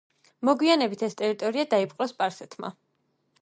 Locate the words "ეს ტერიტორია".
1.07-1.67